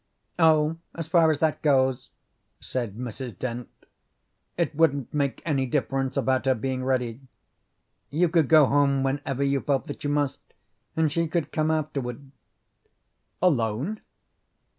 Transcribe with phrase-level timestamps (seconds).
[0.39, 2.09] "Oh, as far as that goes,"
[2.59, 3.37] said Mrs.
[3.37, 3.69] Dent,
[4.57, 7.21] "it wouldn't make any difference about her being ready.
[8.09, 10.39] You could go home whenever you felt that you must,
[10.95, 12.31] and she could come afterward."
[13.43, 14.01] "Alone?"